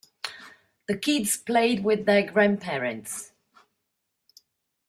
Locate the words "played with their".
1.37-2.25